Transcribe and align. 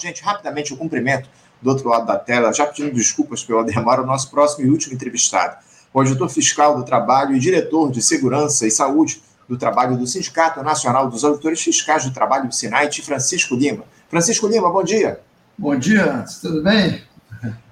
Gente, 0.00 0.22
rapidamente, 0.22 0.72
o 0.72 0.76
cumprimento 0.76 1.28
do 1.60 1.68
outro 1.70 1.88
lado 1.88 2.06
da 2.06 2.18
tela, 2.18 2.52
já 2.52 2.66
pedindo 2.66 2.94
desculpas 2.94 3.44
pela 3.44 3.62
demora, 3.62 4.02
o 4.02 4.06
nosso 4.06 4.30
próximo 4.30 4.66
e 4.66 4.70
último 4.70 4.94
entrevistado, 4.94 5.56
o 5.92 6.00
auditor 6.00 6.28
fiscal 6.30 6.76
do 6.76 6.84
trabalho 6.84 7.36
e 7.36 7.38
diretor 7.38 7.90
de 7.90 8.00
segurança 8.00 8.66
e 8.66 8.70
saúde 8.70 9.22
do 9.48 9.58
trabalho 9.58 9.98
do 9.98 10.06
Sindicato 10.06 10.62
Nacional 10.62 11.08
dos 11.10 11.24
Auditores 11.24 11.60
Fiscais 11.60 12.04
do 12.04 12.12
Trabalho 12.12 12.50
SINAIT, 12.50 13.02
Francisco 13.02 13.54
Lima. 13.56 13.84
Francisco 14.08 14.46
Lima, 14.46 14.70
bom 14.70 14.82
dia. 14.82 15.20
Bom 15.58 15.76
dia, 15.76 16.24
tudo 16.40 16.62
bem? 16.62 17.02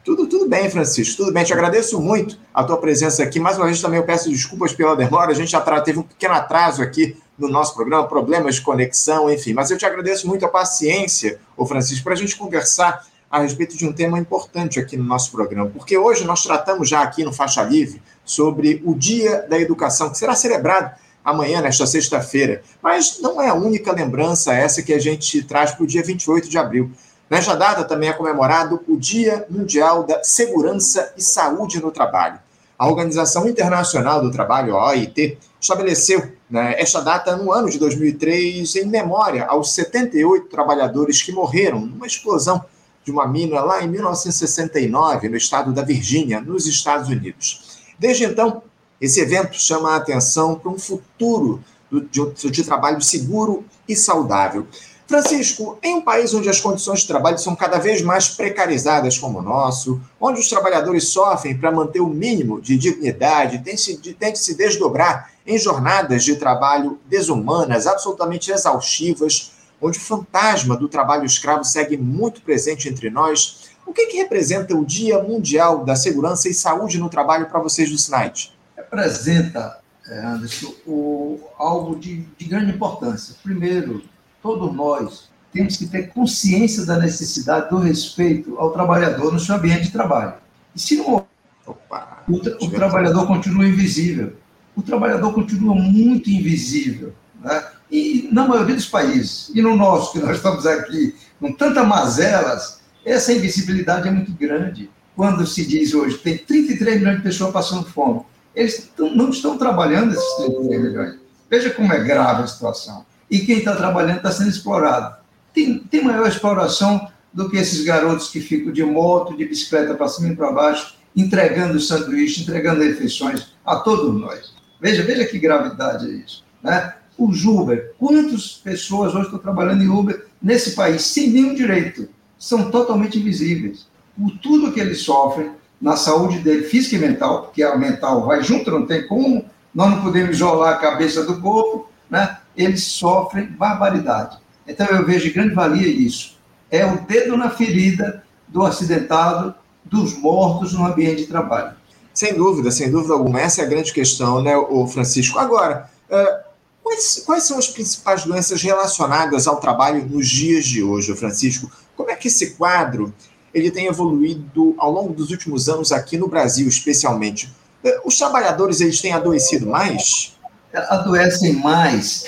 Tudo, 0.05 0.27
tudo 0.27 0.49
bem, 0.49 0.69
Francisco, 0.71 1.17
tudo 1.17 1.33
bem. 1.33 1.45
Te 1.45 1.53
agradeço 1.53 2.01
muito 2.01 2.39
a 2.53 2.65
tua 2.65 2.79
presença 2.79 3.23
aqui. 3.23 3.39
Mais 3.39 3.57
uma 3.57 3.67
vez 3.67 3.81
também 3.81 3.99
eu 3.99 4.05
peço 4.05 4.29
desculpas 4.29 4.73
pela 4.73 4.97
demora. 4.97 5.31
A 5.31 5.35
gente 5.35 5.51
já 5.51 5.61
teve 5.81 5.99
um 5.99 6.03
pequeno 6.03 6.35
atraso 6.35 6.83
aqui 6.83 7.17
no 7.39 7.49
nosso 7.49 7.75
programa, 7.75 8.07
problemas 8.09 8.57
de 8.57 8.63
conexão, 8.63 9.31
enfim. 9.31 9.53
Mas 9.53 9.71
eu 9.71 9.79
te 9.79 9.87
agradeço 9.87 10.27
muito 10.27 10.45
a 10.45 10.49
paciência, 10.49 11.39
ô 11.57 11.65
Francisco, 11.65 12.05
para 12.05 12.15
a 12.15 12.17
gente 12.17 12.37
conversar 12.37 13.07
a 13.31 13.41
respeito 13.41 13.77
de 13.77 13.87
um 13.87 13.93
tema 13.93 14.19
importante 14.19 14.81
aqui 14.81 14.97
no 14.97 15.05
nosso 15.05 15.31
programa, 15.31 15.69
porque 15.69 15.97
hoje 15.97 16.25
nós 16.25 16.43
tratamos 16.43 16.89
já 16.89 17.03
aqui 17.03 17.23
no 17.23 17.33
Faixa 17.33 17.63
Livre 17.63 18.03
sobre 18.25 18.83
o 18.85 18.95
Dia 18.95 19.47
da 19.49 19.59
Educação, 19.59 20.11
que 20.11 20.17
será 20.17 20.35
celebrado 20.35 20.91
amanhã, 21.25 21.61
nesta 21.61 21.87
sexta-feira. 21.87 22.63
Mas 22.83 23.21
não 23.21 23.41
é 23.41 23.49
a 23.49 23.55
única 23.55 23.93
lembrança 23.93 24.55
essa 24.55 24.83
que 24.83 24.95
a 24.95 24.99
gente 24.99 25.43
traz 25.43 25.73
para 25.73 25.85
o 25.85 25.87
dia 25.87 26.03
28 26.03 26.49
de 26.49 26.57
abril. 26.57 26.91
Nesta 27.29 27.55
data 27.55 27.85
também 27.85 28.09
é 28.09 28.15
comemorado 28.15 28.83
o 28.89 28.97
Dia 28.97 29.47
Mundial 29.51 30.05
da 30.05 30.25
Segurança 30.25 31.13
e 31.17 31.23
Saúde 31.23 31.81
no 31.81 31.91
Trabalho. 31.91 32.39
A 32.79 32.87
Organização 32.89 33.47
Internacional 33.47 34.23
do 34.23 34.31
Trabalho, 34.31 34.77
a 34.77 34.89
OIT, 34.89 35.37
estabeleceu 35.61 36.33
esta 36.51 37.01
data 37.01 37.37
no 37.37 37.53
ano 37.53 37.69
de 37.69 37.79
2003 37.79 38.77
em 38.77 38.87
memória 38.87 39.45
aos 39.45 39.73
78 39.73 40.49
trabalhadores 40.49 41.23
que 41.23 41.31
morreram 41.31 41.81
numa 41.81 42.07
explosão 42.07 42.65
de 43.05 43.11
uma 43.11 43.27
mina 43.27 43.61
lá 43.61 43.83
em 43.83 43.89
1969, 43.89 45.29
no 45.29 45.37
estado 45.37 45.73
da 45.73 45.83
Virgínia, 45.83 46.41
nos 46.41 46.67
Estados 46.67 47.09
Unidos. 47.09 47.79
Desde 47.99 48.25
então, 48.25 48.63
esse 49.01 49.21
evento 49.21 49.61
chama 49.61 49.93
a 49.93 49.97
atenção 49.97 50.55
para 50.55 50.71
um 50.71 50.79
futuro 50.79 51.63
de, 51.91 52.51
de 52.51 52.65
trabalho 52.65 53.01
seguro 53.01 53.65
e 53.89 53.97
saudável. 53.97 54.67
Francisco, 55.09 55.79
em 55.83 55.97
um 55.97 56.03
país 56.03 56.35
onde 56.35 56.51
as 56.51 56.61
condições 56.61 57.01
de 57.01 57.07
trabalho 57.07 57.39
são 57.39 57.57
cada 57.57 57.79
vez 57.79 58.03
mais 58.03 58.29
precarizadas 58.29 59.17
como 59.17 59.39
o 59.39 59.43
nosso, 59.43 59.99
onde 60.21 60.39
os 60.39 60.51
trabalhadores 60.51 61.09
sofrem 61.09 61.57
para 61.57 61.73
manter 61.73 62.01
o 62.01 62.07
mínimo 62.07 62.61
de 62.61 62.77
dignidade, 62.77 63.61
tem, 63.61 63.75
-se, 63.75 63.97
tem 63.97 64.33
que 64.33 64.39
se 64.39 64.55
desdobrar 64.55 65.31
em 65.47 65.59
jornadas 65.59 66.23
de 66.25 66.37
trabalho 66.37 66.99
desumanas, 67.07 67.87
absolutamente 67.87 68.53
exaustivas, 68.53 69.53
onde 69.81 69.97
o 69.97 70.01
fantasma 70.01 70.77
do 70.77 70.89
trabalho 70.89 71.25
escravo 71.25 71.65
segue 71.65 71.97
muito 71.97 72.43
presente 72.43 72.87
entre 72.87 73.09
nós, 73.09 73.71
o 73.87 73.95
que, 73.95 74.09
que 74.09 74.19
representa 74.19 74.77
o 74.77 74.85
Dia 74.85 75.23
Mundial 75.23 75.87
da 75.87 75.97
Segurança 75.97 76.51
e 76.51 76.55
Saúde 76.55 76.99
no 76.99 77.09
Trabalho 77.09 77.47
para 77.47 77.61
vocês 77.61 77.89
do 77.89 77.97
SNAIT? 77.97 78.53
Representa, 78.77 79.79
eh, 80.07 80.19
Anderson, 80.19 80.75
o, 80.87 81.41
algo 81.57 81.97
de, 81.97 82.27
de 82.37 82.45
grande 82.45 82.73
importância. 82.73 83.35
Primeiro, 83.43 84.03
todos 84.43 84.75
nós 84.75 85.29
temos 85.53 85.77
que 85.77 85.87
ter 85.87 86.09
consciência 86.11 86.85
da 86.85 86.99
necessidade 86.99 87.71
do 87.71 87.79
respeito 87.79 88.57
ao 88.59 88.71
trabalhador 88.71 89.33
no 89.33 89.41
seu 89.41 89.55
ambiente 89.55 89.85
de 89.85 89.93
trabalho. 89.93 90.35
E 90.75 90.81
se 90.81 90.97
não 90.97 91.27
Opa, 91.69 92.23
o, 92.27 92.41
tra 92.41 92.57
o 92.63 92.71
trabalhador 92.71 93.27
continua 93.27 93.67
invisível. 93.67 94.33
O 94.75 94.81
trabalhador 94.83 95.35
continua 95.35 95.75
muito 95.75 96.31
invisível. 96.31 97.13
Né? 97.43 97.63
E 97.91 98.29
na 98.33 98.47
maioria 98.49 98.75
dos 98.75 98.87
países, 98.87 99.51
e 99.55 99.61
no 99.61 99.77
nosso, 99.77 100.13
que 100.13 100.19
nós 100.19 100.37
estamos 100.37 100.67
aqui 100.67 101.15
com 101.39 101.53
tantas 101.53 101.87
mazelas, 101.87 102.81
essa 103.05 103.33
invisibilidade 103.33 104.09
é 104.09 104.11
muito 104.11 104.33
grande. 104.33 104.91
Quando 105.15 105.47
se 105.47 105.67
diz 105.67 105.93
hoje 105.93 106.19
tem 106.19 106.39
33 106.39 106.99
milhões 106.99 107.17
de 107.19 107.23
pessoas 107.23 107.53
passando 107.53 107.85
fome, 107.87 108.23
eles 108.55 108.91
não 108.97 109.31
estão 109.31 109.59
trabalhando 109.59 110.15
esses 110.15 110.37
33 110.37 110.83
milhões. 110.83 111.19
Veja 111.51 111.71
como 111.71 111.93
é 111.93 112.03
grave 112.03 112.45
a 112.45 112.47
situação 112.47 113.05
e 113.31 113.41
quem 113.41 113.59
está 113.59 113.75
trabalhando 113.75 114.19
está 114.19 114.31
sendo 114.31 114.51
explorado. 114.51 115.17
Tem, 115.53 115.79
tem 115.79 116.05
maior 116.05 116.29
exploração 116.29 117.09
do 117.33 117.51
que 117.51 117.57
esses 117.57 117.85
garotos 117.85 118.31
que 118.31 118.41
ficam 118.41 118.73
de 118.73 118.83
moto, 118.85 119.37
de 119.37 119.45
bicicleta 119.45 119.95
para 119.95 120.09
cima 120.09 120.29
e 120.29 120.37
para 120.37 120.53
baixo, 120.53 120.95
entregando 121.15 121.81
sanduíche, 121.81 122.43
entregando 122.43 122.83
refeições 122.83 123.49
a 123.65 123.77
todos 123.77 124.19
nós. 124.21 124.55
Veja, 124.81 125.03
veja 125.03 125.27
que 125.27 125.39
gravidade 125.39 126.07
é 126.07 126.15
isso. 126.15 126.45
Né? 126.63 126.95
Os 127.17 127.45
Uber, 127.45 127.93
quantas 127.99 128.53
pessoas 128.53 129.15
hoje 129.15 129.25
estão 129.25 129.39
trabalhando 129.39 129.83
em 129.83 129.89
Uber 129.89 130.27
nesse 130.41 130.73
país 130.73 131.03
sem 131.03 131.31
nenhum 131.31 131.55
direito? 131.55 132.09
São 132.39 132.71
totalmente 132.71 133.19
invisíveis. 133.19 133.87
Por 134.17 134.31
tudo 134.39 134.73
que 134.73 134.81
eles 134.81 135.01
sofrem, 135.01 135.51
na 135.81 135.97
saúde 135.97 136.39
dele, 136.41 136.65
física 136.65 136.97
e 136.97 136.99
mental, 136.99 137.43
porque 137.43 137.63
a 137.63 137.77
mental 137.77 138.27
vai 138.27 138.43
junto, 138.43 138.71
não 138.71 138.85
tem 138.85 139.07
como, 139.07 139.45
nós 139.75 139.91
não 139.91 140.03
podemos 140.03 140.37
isolar 140.37 140.75
a 140.75 140.79
cabeça 140.79 141.25
do 141.25 141.41
corpo, 141.41 141.89
né? 142.11 142.39
Eles 142.59 142.83
sofrem 142.83 143.47
barbaridade. 143.47 144.37
Então 144.67 144.87
eu 144.89 145.07
vejo 145.07 145.33
grande 145.33 145.55
valia 145.55 145.87
isso. 145.87 146.37
É 146.71 146.85
o 146.85 147.01
dedo 147.07 147.37
na 147.37 147.49
ferida 147.49 148.25
do 148.49 148.65
acidentado, 148.65 149.55
dos 149.85 150.19
mortos 150.19 150.73
no 150.73 150.85
ambiente 150.85 151.23
de 151.23 151.29
trabalho. 151.29 151.75
Sem 152.13 152.35
dúvida, 152.35 152.71
sem 152.71 152.91
dúvida 152.91 153.15
alguma. 153.15 153.41
Essa 153.41 153.63
é 153.63 153.65
a 153.65 153.69
grande 153.69 153.93
questão, 153.93 154.43
né, 154.43 154.57
o 154.57 154.87
Francisco? 154.89 155.39
Agora, 155.39 155.89
uh, 156.11 156.45
quais, 156.83 157.23
quais 157.25 157.45
são 157.45 157.59
as 157.59 157.69
principais 157.69 158.25
doenças 158.25 158.61
relacionadas 158.61 159.47
ao 159.47 159.61
trabalho 159.61 160.05
nos 160.05 160.29
dias 160.29 160.67
de 160.67 160.83
hoje, 160.83 161.15
Francisco? 161.15 161.71
Como 161.97 162.11
é 162.11 162.17
que 162.17 162.29
esse 162.29 162.51
quadro 162.51 163.15
ele 163.55 163.71
tem 163.71 163.87
evoluído 163.87 164.75
ao 164.79 164.91
longo 164.91 165.15
dos 165.15 165.31
últimos 165.31 165.69
anos 165.69 165.93
aqui 165.93 166.19
no 166.19 166.29
Brasil, 166.29 166.69
especialmente? 166.69 167.47
Uh, 167.85 168.01
os 168.05 168.19
trabalhadores 168.19 168.81
eles 168.81 169.01
têm 169.01 169.13
adoecido 169.13 169.67
mais? 169.67 170.37
Adoecem 170.75 171.55
mais 171.55 172.25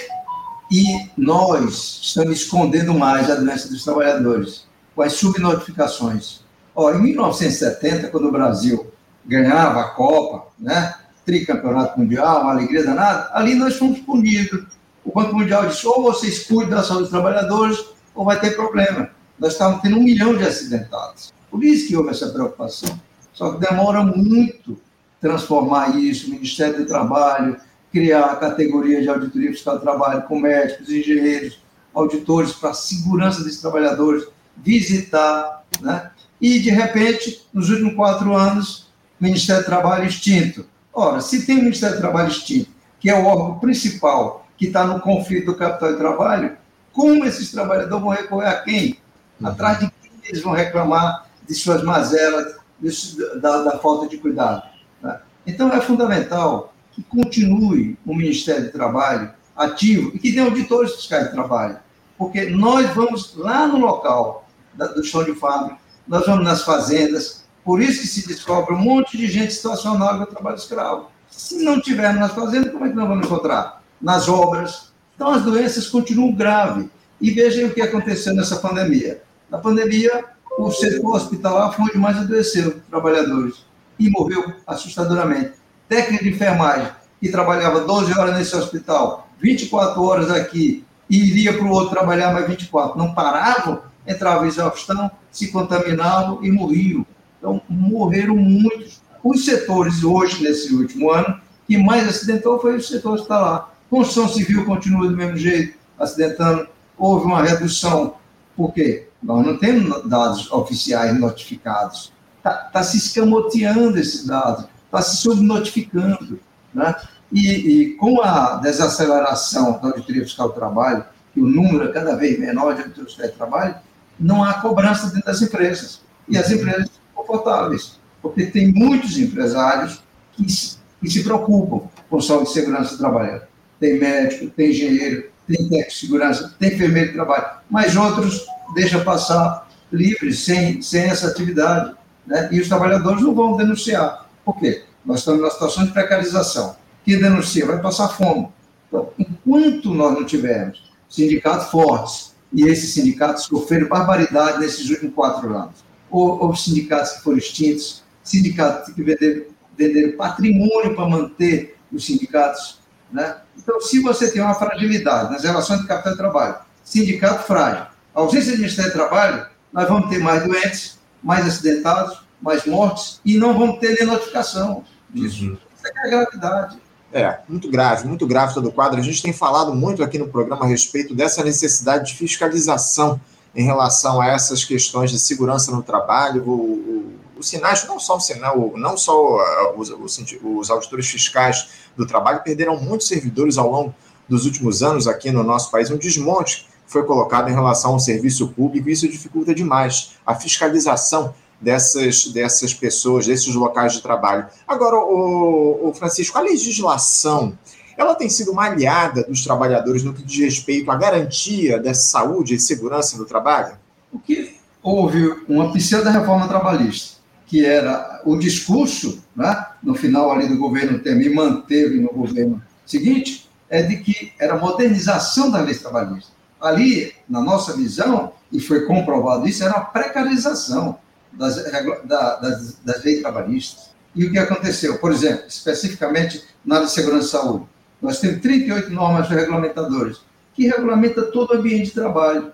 e 0.70 1.10
nós 1.16 2.00
estamos 2.02 2.42
escondendo 2.42 2.94
mais 2.94 3.30
a 3.30 3.34
doença 3.34 3.68
dos 3.68 3.82
trabalhadores 3.84 4.66
com 4.94 5.02
as 5.02 5.14
subnotificações. 5.14 6.40
Ó, 6.74 6.92
em 6.92 7.02
1970, 7.02 8.08
quando 8.08 8.28
o 8.28 8.32
Brasil 8.32 8.92
ganhava 9.26 9.80
a 9.80 9.88
Copa, 9.90 10.48
né, 10.58 10.94
tricampeonato 11.26 11.98
mundial, 11.98 12.42
uma 12.42 12.52
alegria 12.52 12.84
danada, 12.84 13.30
ali 13.32 13.54
nós 13.54 13.76
fomos 13.76 13.98
punidos. 14.00 14.64
O 15.04 15.12
Banco 15.12 15.34
Mundial 15.34 15.66
disse: 15.66 15.86
ou 15.86 16.02
vocês 16.02 16.44
cuidam 16.46 16.78
da 16.78 16.82
saúde 16.82 17.02
dos 17.02 17.10
trabalhadores, 17.10 17.84
ou 18.14 18.24
vai 18.24 18.38
ter 18.38 18.54
problema. 18.54 19.10
Nós 19.38 19.52
estávamos 19.52 19.82
tendo 19.82 19.96
um 19.96 20.02
milhão 20.02 20.36
de 20.36 20.44
acidentados. 20.44 21.32
Por 21.50 21.64
isso 21.64 21.88
que 21.88 21.96
houve 21.96 22.10
essa 22.10 22.28
preocupação. 22.28 23.00
Só 23.32 23.52
que 23.52 23.60
demora 23.60 24.04
muito 24.04 24.78
transformar 25.20 25.96
isso, 25.96 26.30
Ministério 26.30 26.78
do 26.78 26.86
Trabalho, 26.86 27.56
criar 27.92 28.26
a 28.26 28.36
categoria 28.36 29.02
de 29.02 29.08
auditoria 29.08 29.50
fiscal 29.50 29.76
do 29.76 29.82
trabalho 29.82 30.22
com 30.22 30.38
médicos, 30.38 30.88
engenheiros, 30.88 31.60
auditores 31.94 32.52
para 32.52 32.70
a 32.70 32.74
segurança 32.74 33.42
desses 33.42 33.60
trabalhadores, 33.60 34.26
visitar, 34.56 35.64
né? 35.80 36.10
E, 36.40 36.58
de 36.58 36.70
repente, 36.70 37.46
nos 37.52 37.68
últimos 37.68 37.94
quatro 37.94 38.34
anos, 38.34 38.90
Ministério 39.20 39.62
do 39.62 39.66
Trabalho 39.66 40.06
extinto. 40.06 40.64
Ora, 40.92 41.20
se 41.20 41.44
tem 41.44 41.58
o 41.58 41.62
Ministério 41.62 41.96
do 41.96 42.00
Trabalho 42.00 42.28
extinto, 42.28 42.70
que 42.98 43.10
é 43.10 43.14
o 43.14 43.26
órgão 43.26 43.58
principal 43.58 44.46
que 44.56 44.66
está 44.66 44.86
no 44.86 45.00
conflito 45.00 45.46
do 45.46 45.54
capital 45.54 45.92
de 45.92 45.98
trabalho, 45.98 46.56
como 46.92 47.24
esses 47.24 47.50
trabalhadores 47.50 48.02
vão 48.02 48.10
recorrer 48.10 48.48
a 48.48 48.62
quem? 48.62 48.98
Uhum. 49.40 49.48
Atrás 49.48 49.78
de 49.78 49.90
quem 49.90 50.10
eles 50.24 50.42
vão 50.42 50.52
reclamar 50.52 51.26
de 51.46 51.54
suas 51.54 51.82
mazelas, 51.82 52.56
de, 52.78 53.40
da, 53.40 53.62
da, 53.62 53.78
falta 53.78 54.08
de 54.08 54.18
cuidado? 54.18 54.62
Né? 55.02 55.18
Então, 55.46 55.72
é 55.72 55.80
fundamental 55.80 56.74
que 56.92 57.02
continue 57.02 57.98
o 58.04 58.14
Ministério 58.14 58.64
do 58.64 58.72
Trabalho 58.72 59.30
ativo 59.56 60.10
e 60.14 60.18
que 60.18 60.32
tenha 60.32 60.44
auditores 60.44 60.94
fiscais 60.94 61.26
de 61.26 61.32
trabalho. 61.32 61.78
Porque 62.16 62.46
nós 62.46 62.90
vamos 62.94 63.36
lá 63.36 63.66
no 63.66 63.78
local 63.78 64.48
da, 64.74 64.86
do 64.86 65.04
chão 65.04 65.24
de 65.24 65.34
fábrica, 65.34 65.78
nós 66.06 66.26
vamos 66.26 66.44
nas 66.44 66.62
fazendas, 66.62 67.44
por 67.64 67.80
isso 67.80 68.00
que 68.00 68.06
se 68.06 68.26
descobre 68.26 68.74
um 68.74 68.78
monte 68.78 69.16
de 69.16 69.26
gente 69.26 69.52
situacional 69.52 70.18
no 70.18 70.26
trabalho 70.26 70.56
escravo. 70.56 71.08
Se 71.30 71.62
não 71.62 71.80
tivermos 71.80 72.20
nas 72.20 72.32
fazendas, 72.32 72.72
como 72.72 72.84
é 72.84 72.88
que 72.88 72.96
nós 72.96 73.08
vamos 73.08 73.26
encontrar? 73.26 73.82
Nas 74.00 74.28
obras. 74.28 74.92
Então, 75.14 75.30
as 75.30 75.42
doenças 75.42 75.86
continuam 75.86 76.32
graves. 76.32 76.86
E 77.20 77.30
vejam 77.30 77.68
o 77.68 77.74
que 77.74 77.82
aconteceu 77.82 78.34
nessa 78.34 78.56
pandemia. 78.56 79.22
Na 79.50 79.58
pandemia, 79.58 80.24
o 80.58 80.70
setor 80.72 81.14
hospitalar 81.14 81.72
foi 81.74 81.84
onde 81.84 81.98
mais 81.98 82.16
adoeceram 82.16 82.80
trabalhadores 82.88 83.64
e 83.98 84.08
morreu 84.08 84.54
assustadoramente 84.66 85.52
técnico 85.90 86.22
de 86.22 86.30
enfermagem 86.30 86.88
que 87.20 87.28
trabalhava 87.28 87.80
12 87.80 88.16
horas 88.16 88.38
nesse 88.38 88.54
hospital, 88.54 89.28
24 89.40 90.00
horas 90.02 90.30
aqui, 90.30 90.84
e 91.10 91.18
iria 91.18 91.52
para 91.52 91.64
o 91.66 91.70
outro 91.70 91.90
trabalhar 91.90 92.32
mais 92.32 92.46
24. 92.46 92.96
Não 92.96 93.12
paravam, 93.12 93.82
entravam 94.06 94.44
em 94.44 94.48
exaustão, 94.48 95.10
se 95.32 95.48
contaminavam 95.48 96.38
e 96.42 96.50
morriam. 96.52 97.04
Então, 97.36 97.60
morreram 97.68 98.36
muitos. 98.36 99.02
Os 99.22 99.44
setores 99.44 100.04
hoje, 100.04 100.42
nesse 100.42 100.72
último 100.72 101.10
ano, 101.10 101.40
que 101.66 101.76
mais 101.76 102.08
acidentou 102.08 102.60
foi 102.60 102.76
o 102.76 102.82
setor 102.82 103.14
hospitalar. 103.14 103.74
Construção 103.90 104.28
civil 104.28 104.64
continua 104.64 105.08
do 105.08 105.16
mesmo 105.16 105.36
jeito, 105.36 105.76
acidentando. 105.98 106.68
Houve 106.96 107.26
uma 107.26 107.42
redução 107.42 108.14
Por 108.56 108.72
quê? 108.72 109.08
Nós 109.22 109.44
não 109.44 109.56
temos 109.56 110.08
dados 110.08 110.50
oficiais 110.52 111.18
notificados. 111.18 112.12
Está 112.38 112.52
tá 112.52 112.82
se 112.82 112.96
escamoteando 112.96 113.98
esses 113.98 114.26
dados, 114.26 114.66
está 114.90 115.00
se 115.00 115.16
subnotificando. 115.18 116.40
Né? 116.74 116.94
E, 117.32 117.48
e, 117.48 117.94
com 117.94 118.20
a 118.20 118.56
desaceleração 118.56 119.80
da 119.80 119.88
auditoria 119.88 120.22
fiscal 120.22 120.48
do 120.48 120.54
trabalho, 120.54 121.04
que 121.32 121.40
o 121.40 121.46
número 121.46 121.84
é 121.84 121.92
cada 121.92 122.16
vez 122.16 122.38
menor 122.38 122.74
de 122.74 122.82
auditoria 122.82 123.08
fiscal 123.08 123.28
do 123.28 123.34
trabalho, 123.34 123.74
não 124.18 124.42
há 124.42 124.54
cobrança 124.54 125.06
dentro 125.06 125.26
das 125.26 125.40
empresas. 125.40 126.00
E 126.28 126.36
as 126.36 126.50
empresas 126.50 126.86
são 126.86 127.24
confortáveis, 127.24 127.98
porque 128.20 128.46
tem 128.46 128.72
muitos 128.72 129.16
empresários 129.16 130.02
que, 130.32 130.44
que 130.44 131.10
se 131.10 131.24
preocupam 131.24 131.88
com 132.08 132.20
saúde 132.20 132.50
e 132.50 132.52
segurança 132.52 132.92
do 132.92 132.98
trabalho. 132.98 133.42
Tem 133.78 133.98
médico, 133.98 134.50
tem 134.50 134.70
engenheiro, 134.70 135.30
tem 135.46 135.56
técnico 135.56 135.88
de 135.88 135.96
segurança, 135.96 136.54
tem 136.58 136.74
enfermeiro 136.74 137.08
de 137.08 137.14
trabalho, 137.14 137.46
mas 137.70 137.96
outros 137.96 138.44
deixam 138.74 139.02
passar 139.02 139.68
livres, 139.92 140.44
sem, 140.44 140.82
sem 140.82 141.04
essa 141.04 141.28
atividade. 141.28 141.94
Né? 142.26 142.48
E 142.52 142.60
os 142.60 142.68
trabalhadores 142.68 143.22
não 143.22 143.34
vão 143.34 143.56
denunciar. 143.56 144.29
Por 144.44 144.58
quê? 144.58 144.84
Nós 145.04 145.20
estamos 145.20 145.40
numa 145.40 145.50
situação 145.50 145.84
de 145.84 145.92
precarização. 145.92 146.76
Quem 147.04 147.18
denuncia 147.18 147.66
vai 147.66 147.80
passar 147.80 148.08
fome. 148.08 148.48
Então, 148.88 149.10
enquanto 149.18 149.94
nós 149.94 150.14
não 150.14 150.24
tivermos 150.24 150.90
sindicatos 151.08 151.68
fortes, 151.68 152.34
e 152.52 152.66
esses 152.66 152.92
sindicatos 152.92 153.44
sofreram 153.44 153.88
barbaridade 153.88 154.58
nesses 154.58 154.90
últimos 154.90 155.14
quatro 155.14 155.56
anos, 155.56 155.84
ou, 156.10 156.42
ou 156.44 156.56
sindicatos 156.56 157.12
que 157.12 157.22
foram 157.22 157.38
extintos, 157.38 158.02
sindicatos 158.22 158.92
que 158.92 159.02
venderam, 159.02 159.44
venderam 159.76 160.16
patrimônio 160.16 160.94
para 160.94 161.08
manter 161.08 161.76
os 161.92 162.04
sindicatos. 162.04 162.80
Né? 163.12 163.36
Então, 163.56 163.80
se 163.80 164.00
você 164.00 164.30
tem 164.30 164.42
uma 164.42 164.54
fragilidade 164.54 165.32
nas 165.32 165.44
relações 165.44 165.80
de 165.80 165.86
capital 165.86 166.12
e 166.12 166.16
trabalho, 166.16 166.56
sindicato 166.84 167.44
frágil, 167.44 167.86
ausência 168.12 168.52
de 168.52 168.58
Ministério 168.58 168.90
do 168.90 168.94
Trabalho, 168.94 169.46
nós 169.72 169.88
vamos 169.88 170.08
ter 170.10 170.18
mais 170.18 170.44
doentes, 170.44 170.98
mais 171.22 171.46
acidentados, 171.46 172.22
mais 172.40 172.64
mortes, 172.66 173.20
e 173.24 173.36
não 173.36 173.56
vamos 173.58 173.78
ter 173.78 173.96
nem 173.98 174.06
notificação 174.06 174.84
disso. 175.10 175.44
Uhum. 175.44 175.58
Isso 175.76 175.86
é, 175.86 175.90
é 175.90 176.06
a 176.06 176.10
gravidade. 176.10 176.78
É, 177.12 177.38
muito 177.48 177.68
grave, 177.68 178.06
muito 178.06 178.26
grave 178.26 178.54
todo 178.54 178.68
o 178.68 178.72
quadro. 178.72 178.98
A 178.98 179.02
gente 179.02 179.22
tem 179.22 179.32
falado 179.32 179.74
muito 179.74 180.02
aqui 180.02 180.18
no 180.18 180.28
programa 180.28 180.64
a 180.64 180.68
respeito 180.68 181.14
dessa 181.14 181.42
necessidade 181.42 182.12
de 182.12 182.16
fiscalização 182.16 183.20
em 183.54 183.64
relação 183.64 184.20
a 184.20 184.28
essas 184.28 184.64
questões 184.64 185.10
de 185.10 185.18
segurança 185.18 185.72
no 185.72 185.82
trabalho. 185.82 186.44
O, 186.46 186.52
o, 186.52 187.12
os 187.36 187.48
sinais, 187.48 187.84
não 187.86 187.98
só 187.98 188.16
o 188.16 188.20
sinal, 188.20 188.72
não 188.76 188.96
só 188.96 189.38
uh, 189.38 189.74
os, 189.76 189.90
os, 189.90 190.24
os 190.44 190.70
auditores 190.70 191.08
fiscais 191.08 191.68
do 191.96 192.06
trabalho 192.06 192.42
perderam 192.44 192.78
muitos 192.78 193.08
servidores 193.08 193.58
ao 193.58 193.68
longo 193.70 193.94
dos 194.28 194.46
últimos 194.46 194.82
anos 194.82 195.08
aqui 195.08 195.32
no 195.32 195.42
nosso 195.42 195.70
país, 195.70 195.90
um 195.90 195.98
desmonte 195.98 196.68
foi 196.86 197.04
colocado 197.04 197.48
em 197.48 197.52
relação 197.52 197.92
ao 197.92 198.00
serviço 198.00 198.48
público, 198.48 198.88
e 198.88 198.92
isso 198.92 199.08
dificulta 199.08 199.54
demais 199.54 200.12
a 200.26 200.34
fiscalização 200.34 201.34
dessas, 201.60 202.26
dessas 202.28 202.72
pessoas, 202.72 203.26
desses 203.26 203.54
locais 203.54 203.92
de 203.94 204.02
trabalho. 204.02 204.46
Agora, 204.66 204.96
o, 204.96 205.88
o 205.88 205.94
Francisco, 205.94 206.38
a 206.38 206.40
legislação, 206.40 207.58
ela 207.96 208.14
tem 208.14 208.30
sido 208.30 208.50
uma 208.50 208.64
aliada 208.64 209.24
dos 209.24 209.44
trabalhadores 209.44 210.02
no 210.02 210.14
que 210.14 210.22
diz 210.22 210.38
respeito 210.38 210.90
à 210.90 210.96
garantia 210.96 211.78
da 211.78 211.92
saúde 211.92 212.54
e 212.54 212.60
segurança 212.60 213.18
no 213.18 213.26
trabalho? 213.26 213.76
O 214.10 214.18
que 214.18 214.56
houve 214.82 215.36
uma 215.46 215.70
pseudo-reforma 215.72 216.48
trabalhista, 216.48 217.18
que 217.46 217.64
era 217.64 218.22
o 218.24 218.36
discurso, 218.36 219.22
né, 219.36 219.66
no 219.82 219.94
final 219.94 220.32
ali 220.32 220.48
do 220.48 220.56
governo 220.56 220.98
Temer, 221.00 221.34
manteve 221.34 222.00
no 222.00 222.08
governo 222.08 222.62
seguinte, 222.86 223.48
é 223.68 223.82
de 223.82 223.98
que 223.98 224.32
era 224.38 224.56
modernização 224.56 225.50
da 225.50 225.60
lei 225.60 225.74
trabalhista. 225.74 226.32
Ali, 226.60 227.12
na 227.28 227.40
nossa 227.40 227.76
visão, 227.76 228.32
e 228.50 228.60
foi 228.60 228.86
comprovado 228.86 229.46
isso, 229.46 229.62
era 229.62 229.76
uma 229.76 229.84
precarização 229.84 230.98
das, 231.32 231.56
da, 232.04 232.36
das, 232.36 232.76
das 232.84 233.04
leis 233.04 233.20
trabalhistas. 233.20 233.90
E 234.14 234.24
o 234.24 234.30
que 234.30 234.38
aconteceu? 234.38 234.98
Por 234.98 235.12
exemplo, 235.12 235.44
especificamente 235.48 236.44
na 236.64 236.76
área 236.76 236.86
de 236.86 236.92
segurança 236.92 237.26
e 237.26 237.30
saúde, 237.30 237.64
nós 238.02 238.18
temos 238.18 238.40
38 238.40 238.90
normas 238.90 239.28
regulamentadoras 239.28 240.20
que 240.54 240.66
regulamenta 240.66 241.22
todo 241.22 241.52
o 241.52 241.56
ambiente 241.56 241.86
de 241.86 241.92
trabalho. 241.92 242.52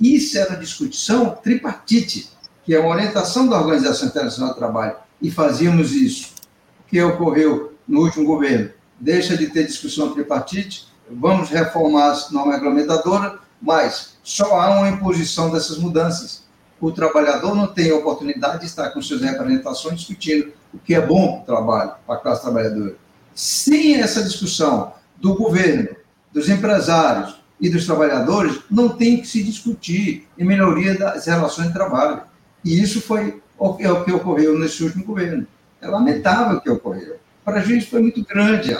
Isso 0.00 0.38
era 0.38 0.56
discussão 0.56 1.30
tripartite, 1.30 2.30
que 2.64 2.74
é 2.74 2.78
uma 2.78 2.90
orientação 2.90 3.48
da 3.48 3.58
Organização 3.58 4.08
Internacional 4.08 4.52
do 4.52 4.58
Trabalho, 4.58 4.96
e 5.20 5.30
fazíamos 5.30 5.92
isso. 5.92 6.34
O 6.80 6.90
que 6.90 7.00
ocorreu 7.02 7.74
no 7.88 8.00
último 8.00 8.26
governo? 8.26 8.70
Deixa 9.00 9.36
de 9.36 9.48
ter 9.48 9.66
discussão 9.66 10.12
tripartite, 10.12 10.86
vamos 11.10 11.48
reformar 11.48 12.12
a 12.12 12.32
norma 12.32 12.52
regulamentadora, 12.52 13.38
mas 13.60 14.14
só 14.22 14.60
há 14.60 14.78
uma 14.78 14.88
imposição 14.88 15.50
dessas 15.50 15.78
mudanças 15.78 16.43
o 16.84 16.92
trabalhador 16.92 17.54
não 17.54 17.66
tem 17.66 17.90
oportunidade 17.92 18.60
de 18.60 18.66
estar 18.66 18.90
com 18.90 19.00
suas 19.00 19.22
representações 19.22 20.00
discutindo 20.00 20.52
o 20.72 20.78
que 20.78 20.94
é 20.94 21.00
bom 21.00 21.32
para 21.32 21.40
o 21.40 21.56
trabalho, 21.56 21.92
para 22.06 22.14
a 22.16 22.18
classe 22.18 22.42
trabalhadora. 22.42 22.96
Sem 23.34 23.96
essa 24.02 24.22
discussão 24.22 24.92
do 25.16 25.34
governo, 25.34 25.96
dos 26.30 26.46
empresários 26.46 27.40
e 27.58 27.70
dos 27.70 27.86
trabalhadores, 27.86 28.60
não 28.70 28.90
tem 28.90 29.18
que 29.18 29.26
se 29.26 29.42
discutir 29.42 30.28
em 30.36 30.44
melhoria 30.44 30.94
das 30.98 31.24
relações 31.24 31.68
de 31.68 31.72
trabalho. 31.72 32.20
E 32.62 32.78
isso 32.82 33.00
foi 33.00 33.40
o 33.58 33.74
que 33.74 34.12
ocorreu 34.12 34.58
nesse 34.58 34.84
último 34.84 35.06
governo. 35.06 35.46
É 35.80 35.88
lamentável 35.88 36.58
o 36.58 36.60
que 36.60 36.68
ocorreu. 36.68 37.16
Para 37.42 37.60
a 37.60 37.64
gente 37.64 37.86
foi 37.86 38.02
muito 38.02 38.22
grande, 38.26 38.76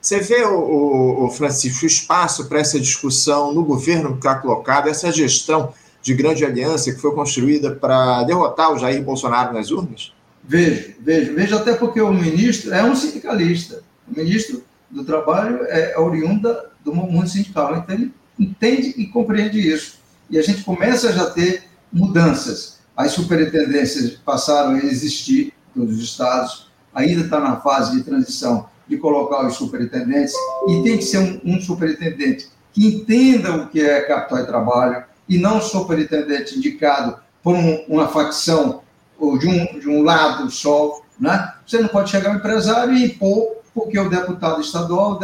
Você 0.00 0.20
vê, 0.20 0.44
o, 0.44 1.26
o 1.26 1.30
Francisco, 1.30 1.84
espaço 1.84 2.48
para 2.48 2.60
essa 2.60 2.80
discussão 2.80 3.52
no 3.52 3.64
governo 3.64 4.12
que 4.12 4.18
está 4.18 4.36
colocado, 4.36 4.88
essa 4.88 5.12
gestão 5.12 5.74
de 6.08 6.14
grande 6.14 6.42
aliança 6.42 6.90
que 6.90 6.98
foi 6.98 7.14
construída 7.14 7.74
para 7.74 8.22
derrotar 8.24 8.72
o 8.72 8.78
Jair 8.78 9.02
Bolsonaro 9.02 9.52
nas 9.52 9.70
urnas? 9.70 10.10
Vejo, 10.42 10.94
vejo, 11.00 11.34
vejo 11.34 11.54
até 11.54 11.74
porque 11.74 12.00
o 12.00 12.10
ministro 12.10 12.72
é 12.72 12.82
um 12.82 12.96
sindicalista. 12.96 13.82
O 14.10 14.18
ministro 14.18 14.64
do 14.90 15.04
Trabalho 15.04 15.66
é 15.68 15.98
oriundo 15.98 16.56
do 16.82 16.94
mundo 16.94 17.28
sindical, 17.28 17.76
então 17.76 17.94
ele 17.94 18.10
entende 18.38 18.94
e 18.96 19.06
compreende 19.08 19.60
isso. 19.60 19.98
E 20.30 20.38
a 20.38 20.42
gente 20.42 20.62
começa 20.62 21.10
a 21.10 21.12
já 21.12 21.26
ter 21.28 21.64
mudanças. 21.92 22.78
As 22.96 23.12
superintendências 23.12 24.12
passaram 24.12 24.76
a 24.76 24.78
existir 24.78 25.52
em 25.76 25.80
todos 25.80 25.98
os 25.98 26.04
estados, 26.04 26.70
ainda 26.94 27.20
está 27.20 27.38
na 27.38 27.56
fase 27.56 27.94
de 27.94 28.02
transição 28.02 28.66
de 28.88 28.96
colocar 28.96 29.46
os 29.46 29.56
superintendentes, 29.56 30.32
e 30.68 30.82
tem 30.82 30.96
que 30.96 31.04
ser 31.04 31.18
um, 31.18 31.40
um 31.44 31.60
superintendente 31.60 32.48
que 32.72 32.86
entenda 32.86 33.54
o 33.54 33.68
que 33.68 33.82
é 33.82 34.00
capital 34.00 34.38
e 34.38 34.46
trabalho, 34.46 35.04
e 35.28 35.38
não 35.38 35.60
superintendente 35.60 36.56
indicado 36.56 37.16
por 37.42 37.54
um, 37.54 37.84
uma 37.88 38.08
facção 38.08 38.82
ou 39.18 39.38
de 39.38 39.46
um, 39.46 39.78
de 39.78 39.88
um 39.88 40.02
lado 40.02 40.50
só, 40.50 41.02
né? 41.18 41.54
Você 41.66 41.78
não 41.78 41.88
pode 41.88 42.10
chegar 42.10 42.30
ao 42.30 42.36
empresário 42.36 42.94
e 42.94 43.04
impor, 43.04 43.56
porque 43.74 43.98
o 43.98 44.08
deputado 44.08 44.60
estadual, 44.60 45.20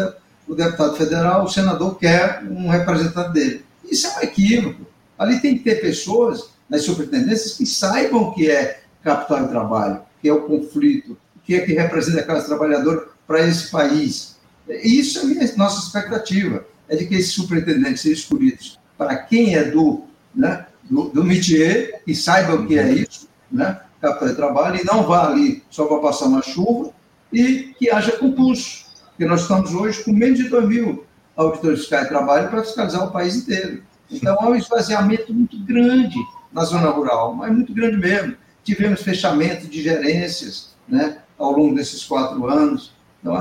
o 0.46 0.54
deputado 0.54 0.96
federal, 0.96 1.44
o 1.44 1.48
senador 1.48 1.96
quer 1.96 2.42
um 2.44 2.68
representante 2.68 3.32
dele. 3.32 3.64
Isso 3.88 4.06
é 4.06 4.18
um 4.18 4.22
equívoco. 4.22 4.86
Ali 5.18 5.40
tem 5.40 5.56
que 5.56 5.64
ter 5.64 5.80
pessoas 5.80 6.50
nas 6.68 6.82
superintendências 6.82 7.56
que 7.56 7.64
saibam 7.64 8.22
o 8.22 8.34
que 8.34 8.50
é 8.50 8.80
capital 9.02 9.44
e 9.44 9.48
trabalho, 9.48 10.00
que 10.20 10.28
é 10.28 10.32
o 10.32 10.42
conflito, 10.42 11.12
o 11.36 11.40
que 11.44 11.54
é 11.54 11.60
que 11.60 11.72
representa 11.72 12.20
a 12.20 12.24
classe 12.24 12.46
trabalhadora 12.46 13.06
para 13.26 13.46
esse 13.46 13.70
país. 13.70 14.36
Isso 14.68 15.20
é 15.38 15.44
a 15.44 15.56
nossa 15.56 15.86
expectativa, 15.86 16.64
é 16.88 16.96
de 16.96 17.06
que 17.06 17.14
esses 17.14 17.32
superintendentes 17.32 18.02
sejam 18.02 18.18
escolhidos 18.18 18.78
para 18.96 19.16
quem 19.16 19.54
é 19.54 19.64
do, 19.64 20.04
né, 20.34 20.66
do, 20.82 21.08
do 21.08 21.24
métier 21.24 22.02
e 22.06 22.14
saiba 22.14 22.54
o 22.54 22.66
que 22.66 22.78
é 22.78 22.88
isso, 22.92 23.28
né, 23.50 23.80
capital 24.00 24.28
de 24.28 24.34
trabalho, 24.34 24.80
e 24.80 24.84
não 24.84 25.02
vá 25.04 25.28
ali 25.28 25.62
só 25.70 25.86
para 25.86 25.98
passar 25.98 26.26
uma 26.26 26.42
chuva, 26.42 26.90
e 27.32 27.74
que 27.78 27.90
haja 27.90 28.12
concurso, 28.12 28.86
porque 29.10 29.24
nós 29.24 29.42
estamos 29.42 29.74
hoje 29.74 30.04
com 30.04 30.12
menos 30.12 30.38
de 30.38 30.48
2 30.48 30.68
mil 30.68 31.04
auditores 31.36 31.80
fiscais 31.80 32.04
de 32.04 32.08
trabalho 32.10 32.48
para 32.48 32.62
fiscalizar 32.62 33.04
o 33.04 33.10
país 33.10 33.34
inteiro. 33.34 33.82
Então, 34.10 34.36
há 34.38 34.48
um 34.48 34.54
esvaziamento 34.54 35.32
muito 35.32 35.58
grande 35.64 36.16
na 36.52 36.64
zona 36.64 36.90
rural, 36.90 37.34
mas 37.34 37.52
muito 37.52 37.72
grande 37.74 37.96
mesmo. 37.96 38.36
Tivemos 38.62 39.02
fechamento 39.02 39.66
de 39.66 39.82
gerências 39.82 40.74
né, 40.88 41.18
ao 41.38 41.52
longo 41.52 41.74
desses 41.74 42.04
quatro 42.04 42.46
anos. 42.46 42.92
Então, 43.20 43.36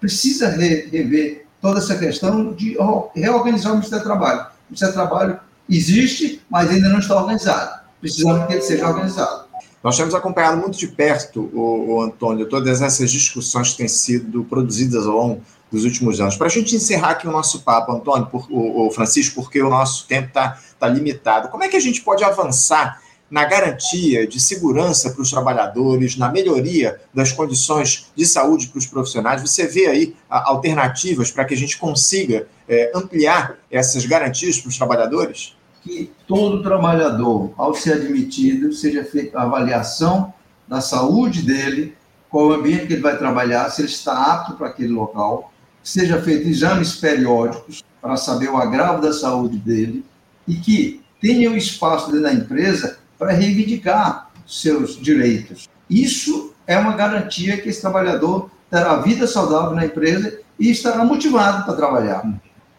precisa 0.00 0.48
rever 0.48 1.46
toda 1.60 1.78
essa 1.78 1.98
questão 1.98 2.52
de 2.52 2.76
reorganizar 3.14 3.72
o 3.72 3.76
Ministério 3.76 4.04
do 4.04 4.08
Trabalho. 4.08 4.46
O 4.68 4.72
Ministério 4.72 4.94
do 4.94 4.98
Trabalho 4.98 5.40
existe, 5.68 6.42
mas 6.50 6.70
ainda 6.70 6.88
não 6.88 6.98
está 6.98 7.16
organizado. 7.16 7.80
Precisamos 8.00 8.46
que 8.46 8.52
ele 8.52 8.62
seja 8.62 8.86
organizado. 8.86 9.48
Nós 9.82 9.96
temos 9.96 10.14
acompanhado 10.14 10.56
muito 10.58 10.76
de 10.76 10.88
perto, 10.88 11.50
o, 11.52 11.94
o, 11.94 12.02
Antônio, 12.02 12.48
todas 12.48 12.82
essas 12.82 13.10
discussões 13.10 13.70
que 13.70 13.78
têm 13.78 13.88
sido 13.88 14.44
produzidas 14.44 15.06
ao 15.06 15.16
longo 15.16 15.42
dos 15.70 15.84
últimos 15.84 16.20
anos. 16.20 16.36
Para 16.36 16.48
a 16.48 16.50
gente 16.50 16.74
encerrar 16.74 17.10
aqui 17.10 17.28
o 17.28 17.32
nosso 17.32 17.62
papo, 17.62 17.92
Antônio, 17.92 18.26
por, 18.26 18.46
o, 18.50 18.86
o 18.86 18.90
Francisco, 18.90 19.42
porque 19.42 19.62
o 19.62 19.70
nosso 19.70 20.06
tempo 20.06 20.28
está 20.28 20.58
tá 20.78 20.88
limitado, 20.88 21.48
como 21.48 21.62
é 21.62 21.68
que 21.68 21.76
a 21.76 21.80
gente 21.80 22.02
pode 22.02 22.24
avançar 22.24 23.00
na 23.30 23.44
garantia 23.44 24.26
de 24.26 24.40
segurança 24.40 25.10
para 25.10 25.22
os 25.22 25.30
trabalhadores, 25.30 26.16
na 26.16 26.30
melhoria 26.30 27.00
das 27.14 27.30
condições 27.30 28.10
de 28.16 28.26
saúde 28.26 28.68
para 28.68 28.78
os 28.78 28.86
profissionais? 28.86 29.42
Você 29.42 29.66
vê 29.66 29.86
aí 29.86 30.16
alternativas 30.28 31.30
para 31.30 31.44
que 31.44 31.54
a 31.54 31.56
gente 31.56 31.78
consiga 31.78 32.48
é, 32.68 32.92
ampliar 32.94 33.56
essas 33.70 34.04
garantias 34.04 34.60
para 34.60 34.68
os 34.68 34.76
trabalhadores? 34.76 35.56
que 35.82 36.10
todo 36.26 36.62
trabalhador, 36.62 37.52
ao 37.56 37.74
ser 37.74 37.94
admitido, 37.94 38.72
seja 38.72 39.04
feita 39.04 39.38
a 39.38 39.42
avaliação 39.42 40.32
da 40.66 40.80
saúde 40.80 41.42
dele, 41.42 41.94
qual 42.28 42.48
o 42.48 42.52
ambiente 42.52 42.86
que 42.86 42.92
ele 42.94 43.02
vai 43.02 43.16
trabalhar, 43.16 43.70
se 43.70 43.80
ele 43.80 43.88
está 43.88 44.34
apto 44.34 44.54
para 44.54 44.68
aquele 44.68 44.92
local, 44.92 45.52
seja 45.82 46.20
feito 46.20 46.46
exames 46.46 46.96
periódicos 46.96 47.82
para 48.02 48.16
saber 48.16 48.50
o 48.50 48.56
agravo 48.56 49.00
da 49.00 49.12
saúde 49.12 49.56
dele 49.56 50.04
e 50.46 50.56
que 50.56 51.00
tenha 51.20 51.50
um 51.50 51.56
espaço 51.56 52.06
dentro 52.06 52.22
da 52.22 52.32
empresa 52.32 52.98
para 53.18 53.32
reivindicar 53.32 54.30
seus 54.46 55.00
direitos. 55.00 55.68
Isso 55.88 56.52
é 56.66 56.76
uma 56.76 56.92
garantia 56.92 57.56
que 57.56 57.68
esse 57.68 57.80
trabalhador 57.80 58.50
terá 58.70 58.96
vida 58.96 59.26
saudável 59.26 59.74
na 59.74 59.86
empresa 59.86 60.38
e 60.58 60.70
estará 60.70 61.04
motivado 61.04 61.64
para 61.64 61.74
trabalhar. 61.74 62.22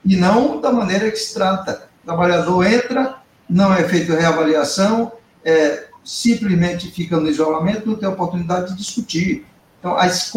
E 0.05 0.15
não 0.15 0.59
da 0.59 0.71
maneira 0.71 1.09
que 1.11 1.17
se 1.17 1.33
trata. 1.33 1.89
O 2.03 2.05
trabalhador 2.05 2.65
entra, 2.65 3.17
não 3.49 3.73
é 3.73 3.83
feita 3.83 4.17
reavaliação, 4.17 5.11
é, 5.43 5.87
simplesmente 6.03 6.91
fica 6.91 7.19
no 7.19 7.27
isolamento, 7.27 7.87
não 7.87 7.95
tem 7.95 8.07
oportunidade 8.07 8.71
de 8.71 8.77
discutir. 8.77 9.45
Então, 9.79 9.95
as, 9.95 10.31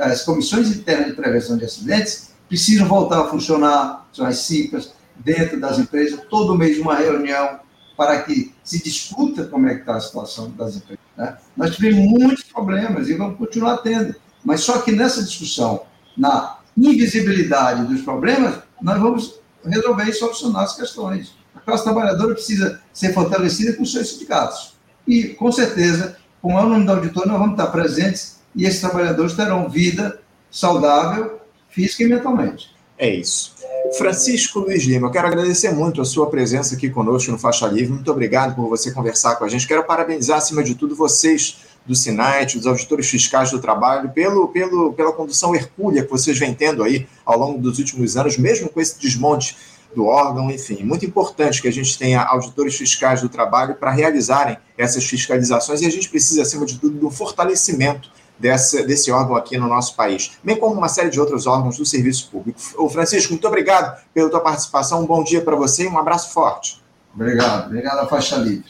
as 0.00 0.22
comissões 0.22 0.74
internas 0.74 1.08
de 1.08 1.12
prevenção 1.14 1.56
de 1.56 1.64
acidentes 1.64 2.34
precisam 2.48 2.86
voltar 2.86 3.20
a 3.20 3.28
funcionar, 3.28 4.08
são 4.12 4.26
as 4.26 4.38
CIPAs, 4.38 4.92
dentro 5.16 5.60
das 5.60 5.78
empresas, 5.78 6.20
todo 6.28 6.56
mês 6.56 6.78
uma 6.78 6.96
reunião 6.96 7.60
para 7.96 8.22
que 8.22 8.52
se 8.64 8.82
discuta 8.82 9.44
como 9.44 9.68
é 9.68 9.74
que 9.74 9.80
está 9.80 9.96
a 9.96 10.00
situação 10.00 10.50
das 10.50 10.76
empresas. 10.76 11.04
Né? 11.16 11.36
Nós 11.56 11.76
tivemos 11.76 12.04
muitos 12.04 12.44
problemas 12.44 13.08
e 13.08 13.14
vamos 13.14 13.38
continuar 13.38 13.78
tendo, 13.78 14.14
mas 14.44 14.60
só 14.60 14.78
que 14.78 14.92
nessa 14.92 15.22
discussão, 15.22 15.82
na 16.16 16.58
invisibilidade 16.76 17.86
dos 17.86 18.02
problemas, 18.02 18.56
nós 18.84 19.00
vamos 19.00 19.40
resolver 19.64 20.04
e 20.04 20.12
solucionar 20.12 20.64
as 20.64 20.76
questões. 20.76 21.34
A 21.54 21.60
classe 21.60 21.84
trabalhadora 21.84 22.34
precisa 22.34 22.82
ser 22.92 23.14
fortalecida 23.14 23.72
com 23.72 23.84
seus 23.86 24.10
sindicatos. 24.10 24.74
E, 25.08 25.28
com 25.28 25.50
certeza, 25.50 26.18
com 26.42 26.52
nome 26.52 26.84
do 26.84 26.92
auditor, 26.92 27.26
nós 27.26 27.38
vamos 27.38 27.52
estar 27.52 27.68
presentes 27.68 28.40
e 28.54 28.66
esses 28.66 28.80
trabalhadores 28.80 29.32
terão 29.32 29.70
vida 29.70 30.20
saudável, 30.50 31.40
física 31.70 32.02
e 32.02 32.08
mentalmente. 32.08 32.74
É 32.98 33.08
isso. 33.08 33.54
Francisco 33.96 34.60
Luiz 34.60 34.84
Lima, 34.84 35.08
eu 35.08 35.10
quero 35.10 35.28
agradecer 35.28 35.70
muito 35.72 36.02
a 36.02 36.04
sua 36.04 36.28
presença 36.28 36.74
aqui 36.74 36.90
conosco 36.90 37.32
no 37.32 37.38
Faixa 37.38 37.66
Livre. 37.66 37.94
Muito 37.94 38.10
obrigado 38.12 38.54
por 38.54 38.68
você 38.68 38.92
conversar 38.92 39.36
com 39.36 39.44
a 39.44 39.48
gente. 39.48 39.66
Quero 39.66 39.84
parabenizar, 39.84 40.38
acima 40.38 40.62
de 40.62 40.74
tudo, 40.74 40.94
vocês 40.94 41.56
do 41.86 41.94
SINAIT, 41.94 42.56
dos 42.56 42.66
auditores 42.66 43.08
fiscais 43.08 43.50
do 43.50 43.60
trabalho, 43.60 44.10
pelo, 44.10 44.48
pelo, 44.48 44.92
pela 44.92 45.12
condução 45.12 45.54
hercúlea 45.54 46.04
que 46.04 46.10
vocês 46.10 46.38
vêm 46.38 46.54
tendo 46.54 46.82
aí 46.82 47.06
ao 47.24 47.38
longo 47.38 47.60
dos 47.60 47.78
últimos 47.78 48.16
anos, 48.16 48.38
mesmo 48.38 48.68
com 48.68 48.80
esse 48.80 48.98
desmonte 48.98 49.56
do 49.94 50.06
órgão, 50.06 50.50
enfim. 50.50 50.82
Muito 50.82 51.06
importante 51.06 51.62
que 51.62 51.68
a 51.68 51.72
gente 51.72 51.96
tenha 51.96 52.22
auditores 52.22 52.76
fiscais 52.76 53.20
do 53.20 53.28
trabalho 53.28 53.74
para 53.74 53.90
realizarem 53.90 54.56
essas 54.76 55.04
fiscalizações 55.04 55.82
e 55.82 55.86
a 55.86 55.90
gente 55.90 56.08
precisa, 56.08 56.42
acima 56.42 56.66
de 56.66 56.78
tudo, 56.78 56.98
do 56.98 57.10
fortalecimento 57.10 58.10
dessa, 58.38 58.82
desse 58.82 59.10
órgão 59.10 59.36
aqui 59.36 59.56
no 59.56 59.68
nosso 59.68 59.94
país, 59.94 60.32
bem 60.42 60.56
como 60.56 60.74
uma 60.74 60.88
série 60.88 61.10
de 61.10 61.20
outros 61.20 61.46
órgãos 61.46 61.76
do 61.76 61.86
serviço 61.86 62.28
público. 62.30 62.58
Ô 62.76 62.88
Francisco, 62.88 63.32
muito 63.32 63.46
obrigado 63.46 64.02
pela 64.12 64.28
tua 64.28 64.40
participação, 64.40 65.02
um 65.02 65.06
bom 65.06 65.22
dia 65.22 65.40
para 65.40 65.54
você 65.54 65.84
e 65.84 65.88
um 65.88 65.98
abraço 65.98 66.32
forte. 66.32 66.82
Obrigado, 67.14 67.66
obrigado 67.66 67.98
a 68.00 68.06
faixa 68.06 68.36
livre. 68.36 68.68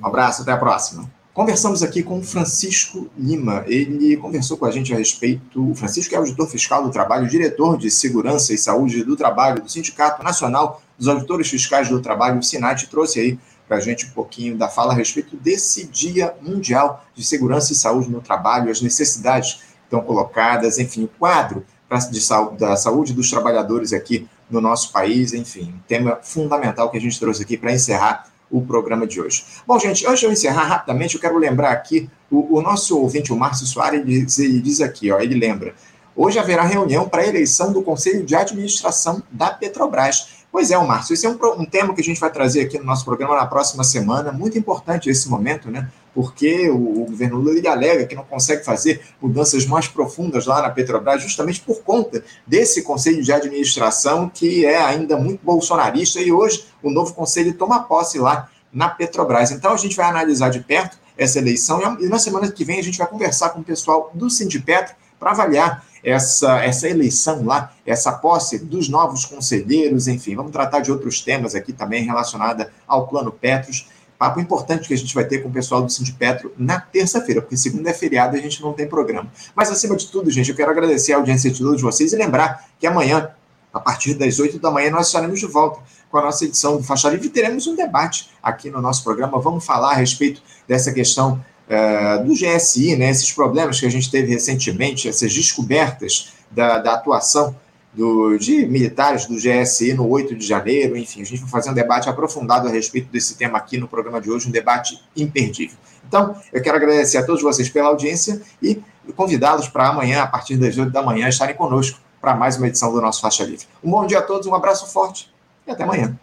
Um 0.00 0.06
abraço, 0.06 0.42
até 0.42 0.52
a 0.52 0.56
próxima. 0.56 1.10
Conversamos 1.34 1.82
aqui 1.82 2.02
com 2.02 2.22
Francisco 2.22 3.08
Lima. 3.16 3.64
Ele 3.66 4.18
conversou 4.18 4.58
com 4.58 4.66
a 4.66 4.70
gente 4.70 4.92
a 4.92 4.98
respeito. 4.98 5.70
O 5.70 5.74
Francisco 5.74 6.14
é 6.14 6.18
auditor 6.18 6.46
fiscal 6.46 6.84
do 6.84 6.90
trabalho, 6.90 7.26
diretor 7.26 7.78
de 7.78 7.90
segurança 7.90 8.52
e 8.52 8.58
saúde 8.58 9.02
do 9.02 9.16
trabalho 9.16 9.62
do 9.62 9.70
Sindicato 9.70 10.22
Nacional 10.22 10.82
dos 10.98 11.08
Auditores 11.08 11.48
Fiscais 11.48 11.88
do 11.88 12.02
Trabalho, 12.02 12.38
o 12.38 12.42
SINAT, 12.42 12.86
trouxe 12.88 13.18
aí 13.18 13.38
para 13.66 13.78
a 13.78 13.80
gente 13.80 14.04
um 14.04 14.10
pouquinho 14.10 14.58
da 14.58 14.68
fala 14.68 14.92
a 14.92 14.94
respeito 14.94 15.34
desse 15.34 15.86
Dia 15.86 16.34
Mundial 16.42 17.02
de 17.14 17.24
Segurança 17.24 17.72
e 17.72 17.76
Saúde 17.76 18.10
no 18.10 18.20
Trabalho, 18.20 18.70
as 18.70 18.82
necessidades 18.82 19.54
que 19.54 19.62
estão 19.84 20.02
colocadas, 20.02 20.78
enfim, 20.78 21.04
o 21.04 21.08
quadro 21.08 21.64
de 22.10 22.20
saúde, 22.20 22.58
da 22.58 22.76
saúde 22.76 23.12
dos 23.14 23.30
trabalhadores 23.30 23.92
aqui 23.92 24.28
no 24.50 24.60
nosso 24.60 24.92
país, 24.92 25.32
enfim, 25.32 25.74
um 25.76 25.80
tema 25.88 26.18
fundamental 26.22 26.90
que 26.90 26.98
a 26.98 27.00
gente 27.00 27.18
trouxe 27.18 27.42
aqui 27.42 27.56
para 27.56 27.72
encerrar 27.72 28.31
o 28.52 28.60
programa 28.60 29.06
de 29.06 29.20
hoje. 29.20 29.44
Bom, 29.66 29.78
gente, 29.78 30.06
antes 30.06 30.20
de 30.20 30.26
eu 30.26 30.32
encerrar 30.32 30.64
rapidamente, 30.64 31.14
eu 31.14 31.20
quero 31.20 31.38
lembrar 31.38 31.72
aqui, 31.72 32.08
o, 32.30 32.58
o 32.58 32.62
nosso 32.62 33.00
ouvinte, 33.00 33.32
o 33.32 33.36
Márcio 33.36 33.66
Soares, 33.66 34.00
ele 34.00 34.24
diz, 34.24 34.38
ele 34.38 34.60
diz 34.60 34.80
aqui, 34.82 35.10
ó, 35.10 35.18
ele 35.18 35.34
lembra, 35.34 35.74
hoje 36.14 36.38
haverá 36.38 36.62
reunião 36.62 37.08
para 37.08 37.26
eleição 37.26 37.72
do 37.72 37.82
Conselho 37.82 38.24
de 38.24 38.34
Administração 38.34 39.22
da 39.30 39.50
Petrobras. 39.50 40.42
Pois 40.52 40.70
é, 40.70 40.76
Márcio, 40.76 41.14
esse 41.14 41.24
é 41.24 41.30
um, 41.30 41.38
um, 41.58 41.64
tema 41.64 41.94
que 41.94 42.02
a 42.02 42.04
gente 42.04 42.20
vai 42.20 42.30
trazer 42.30 42.60
aqui 42.60 42.78
no 42.78 42.84
nosso 42.84 43.06
programa 43.06 43.34
na 43.34 43.46
próxima 43.46 43.82
semana, 43.82 44.30
muito 44.30 44.58
importante 44.58 45.08
esse 45.08 45.30
momento, 45.30 45.70
né? 45.70 45.88
Porque 46.14 46.68
o, 46.68 47.02
o 47.02 47.06
governo 47.06 47.38
Lula 47.38 47.56
ele 47.56 47.68
alega 47.68 48.06
que 48.06 48.14
não 48.14 48.24
consegue 48.24 48.64
fazer 48.64 49.00
mudanças 49.20 49.66
mais 49.66 49.88
profundas 49.88 50.46
lá 50.46 50.60
na 50.60 50.70
Petrobras, 50.70 51.22
justamente 51.22 51.60
por 51.60 51.82
conta 51.82 52.22
desse 52.46 52.82
conselho 52.82 53.22
de 53.22 53.32
administração 53.32 54.28
que 54.28 54.64
é 54.64 54.82
ainda 54.82 55.16
muito 55.16 55.44
bolsonarista 55.44 56.20
e 56.20 56.30
hoje 56.30 56.66
o 56.82 56.90
novo 56.90 57.14
conselho 57.14 57.54
toma 57.54 57.84
posse 57.84 58.18
lá 58.18 58.50
na 58.72 58.88
Petrobras. 58.88 59.50
Então 59.50 59.72
a 59.72 59.76
gente 59.76 59.96
vai 59.96 60.06
analisar 60.06 60.50
de 60.50 60.60
perto 60.60 60.98
essa 61.16 61.38
eleição 61.38 61.98
e 62.00 62.08
na 62.08 62.18
semana 62.18 62.50
que 62.50 62.64
vem 62.64 62.78
a 62.78 62.82
gente 62.82 62.98
vai 62.98 63.06
conversar 63.06 63.50
com 63.50 63.60
o 63.60 63.64
pessoal 63.64 64.10
do 64.14 64.28
Sindipetro 64.28 64.94
para 65.18 65.30
avaliar 65.30 65.84
essa, 66.02 66.64
essa 66.64 66.88
eleição 66.88 67.44
lá, 67.44 67.72
essa 67.86 68.12
posse 68.12 68.58
dos 68.58 68.88
novos 68.88 69.24
conselheiros, 69.24 70.08
enfim, 70.08 70.34
vamos 70.34 70.50
tratar 70.50 70.80
de 70.80 70.90
outros 70.90 71.20
temas 71.20 71.54
aqui 71.54 71.72
também 71.72 72.04
relacionada 72.04 72.72
ao 72.86 73.06
Plano 73.06 73.30
Petros. 73.30 73.86
Papo 74.22 74.38
importante 74.38 74.86
que 74.86 74.94
a 74.94 74.96
gente 74.96 75.12
vai 75.12 75.24
ter 75.24 75.42
com 75.42 75.48
o 75.48 75.52
pessoal 75.52 75.82
do 75.82 75.90
Sindipetro 75.90 76.54
na 76.56 76.78
terça-feira, 76.78 77.42
porque 77.42 77.56
segunda 77.56 77.90
é 77.90 77.92
feriado 77.92 78.36
e 78.36 78.38
a 78.38 78.42
gente 78.42 78.62
não 78.62 78.72
tem 78.72 78.86
programa. 78.86 79.28
Mas, 79.52 79.68
acima 79.68 79.96
de 79.96 80.06
tudo, 80.06 80.30
gente, 80.30 80.48
eu 80.48 80.54
quero 80.54 80.70
agradecer 80.70 81.12
a 81.12 81.16
audiência 81.16 81.50
de 81.50 81.58
todos 81.58 81.82
vocês 81.82 82.12
e 82.12 82.16
lembrar 82.16 82.68
que 82.78 82.86
amanhã, 82.86 83.30
a 83.74 83.80
partir 83.80 84.14
das 84.14 84.38
8 84.38 84.60
da 84.60 84.70
manhã, 84.70 84.92
nós 84.92 85.08
estaremos 85.08 85.40
de 85.40 85.46
volta 85.46 85.80
com 86.08 86.18
a 86.18 86.22
nossa 86.22 86.44
edição 86.44 86.76
do 86.76 86.84
Faixa 86.84 87.10
Livre 87.10 87.26
e 87.26 87.30
teremos 87.30 87.66
um 87.66 87.74
debate 87.74 88.30
aqui 88.40 88.70
no 88.70 88.80
nosso 88.80 89.02
programa. 89.02 89.40
Vamos 89.40 89.66
falar 89.66 89.90
a 89.90 89.94
respeito 89.96 90.40
dessa 90.68 90.92
questão 90.92 91.44
uh, 91.66 92.24
do 92.24 92.32
GSI, 92.32 92.94
né, 92.94 93.10
esses 93.10 93.32
problemas 93.32 93.80
que 93.80 93.86
a 93.86 93.90
gente 93.90 94.08
teve 94.08 94.32
recentemente, 94.32 95.08
essas 95.08 95.34
descobertas 95.34 96.32
da, 96.48 96.78
da 96.78 96.94
atuação 96.94 97.56
do, 97.92 98.36
de 98.38 98.66
militares 98.66 99.26
do 99.26 99.34
GSI 99.34 99.94
no 99.94 100.08
8 100.08 100.34
de 100.34 100.46
janeiro, 100.46 100.96
enfim, 100.96 101.22
a 101.22 101.24
gente 101.24 101.40
vai 101.40 101.50
fazer 101.50 101.70
um 101.70 101.74
debate 101.74 102.08
aprofundado 102.08 102.66
a 102.66 102.70
respeito 102.70 103.10
desse 103.10 103.36
tema 103.36 103.58
aqui 103.58 103.76
no 103.76 103.86
programa 103.86 104.20
de 104.20 104.30
hoje, 104.30 104.48
um 104.48 104.50
debate 104.50 105.00
imperdível. 105.16 105.76
Então, 106.06 106.36
eu 106.52 106.62
quero 106.62 106.76
agradecer 106.76 107.18
a 107.18 107.24
todos 107.24 107.42
vocês 107.42 107.68
pela 107.68 107.88
audiência 107.88 108.40
e 108.62 108.80
convidá-los 109.14 109.68
para 109.68 109.88
amanhã, 109.88 110.22
a 110.22 110.26
partir 110.26 110.56
das 110.56 110.76
8 110.76 110.90
da 110.90 111.02
manhã, 111.02 111.28
estarem 111.28 111.54
conosco 111.54 111.98
para 112.20 112.34
mais 112.34 112.56
uma 112.56 112.68
edição 112.68 112.92
do 112.92 113.00
nosso 113.00 113.20
Faixa 113.20 113.44
Livre. 113.44 113.66
Um 113.82 113.90
bom 113.90 114.06
dia 114.06 114.20
a 114.20 114.22
todos, 114.22 114.46
um 114.46 114.54
abraço 114.54 114.86
forte 114.92 115.32
e 115.66 115.70
até 115.70 115.82
amanhã. 115.84 116.16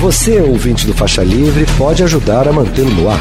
Você, 0.00 0.40
ouvinte 0.40 0.86
do 0.86 0.94
Faixa 0.94 1.24
Livre, 1.24 1.66
pode 1.76 2.04
ajudar 2.04 2.46
a 2.46 2.52
mantê-lo 2.52 2.90
no 2.90 3.10
ar. 3.10 3.18